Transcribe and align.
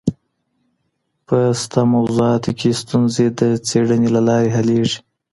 په 1.27 1.37
شته 1.61 1.79
موضوعاتو 1.93 2.51
کي 2.59 2.69
ستونزي 2.81 3.27
د 3.39 3.41
څېړني 3.67 4.09
له 4.15 4.21
لاري 4.27 4.49
حلېږي. 4.55 4.97